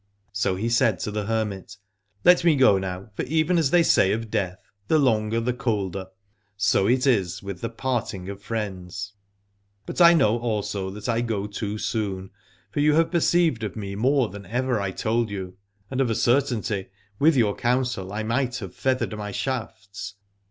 So 0.33 0.55
he 0.55 0.67
said 0.67 0.97
to 1.01 1.11
the 1.11 1.27
hermit: 1.27 1.77
Let 2.25 2.43
me 2.43 2.55
go 2.55 2.79
now, 2.79 3.11
for 3.13 3.21
even 3.25 3.59
as 3.59 3.69
they 3.69 3.83
say 3.83 4.11
of 4.13 4.31
death, 4.31 4.57
the 4.87 4.97
longer 4.97 5.39
the 5.39 5.53
colder, 5.53 6.07
so 6.57 6.87
it 6.87 7.05
is 7.05 7.43
with 7.43 7.61
the 7.61 7.69
parting 7.69 8.25
46 8.25 8.25
Alad 8.25 8.27
ore 8.27 8.31
of 8.33 8.41
friends. 8.43 9.13
But 9.85 10.01
I 10.01 10.15
know 10.15 10.39
also 10.39 10.89
that 10.89 11.07
I 11.07 11.21
go 11.21 11.45
too 11.45 11.77
soon, 11.77 12.31
for 12.71 12.79
you 12.79 12.95
have 12.95 13.11
perceived 13.11 13.63
of 13.63 13.75
me 13.75 13.93
more 13.93 14.29
than 14.29 14.47
ever 14.47 14.81
I 14.81 14.89
told 14.89 15.29
you, 15.29 15.55
and 15.91 16.01
of 16.01 16.09
a 16.09 16.15
certainty 16.15 16.87
with 17.19 17.35
your 17.37 17.53
counsel 17.55 18.11
I 18.11 18.23
might 18.23 18.57
have 18.57 18.73
feathered 18.73 19.15
my 19.15 19.31
shafts. 19.31 20.15